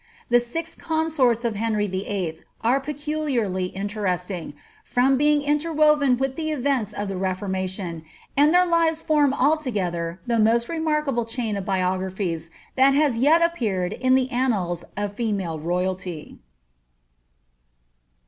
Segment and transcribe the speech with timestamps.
[0.29, 2.39] The six consorts of Henry YUI.
[2.61, 8.03] are peculiarly interesting, from being interwoven with the events of the Reformation;
[8.35, 13.93] and their lives form altogether the most remarkable chain of biographies that has yet appeared
[13.93, 16.39] in the annals of female royalty.